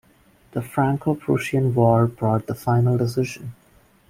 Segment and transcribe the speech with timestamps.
[0.53, 3.53] The Franco-Prussian War brought the final decision.